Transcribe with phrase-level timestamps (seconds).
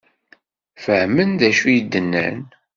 [0.83, 2.39] Fehmen d acu i d-nnan?